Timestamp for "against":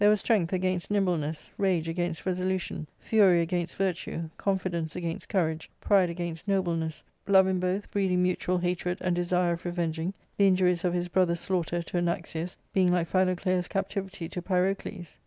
0.53-0.89, 1.87-2.25, 3.43-3.75, 4.95-5.29, 6.09-6.45